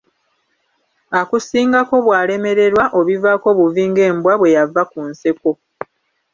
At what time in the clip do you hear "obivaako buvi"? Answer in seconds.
2.99-3.83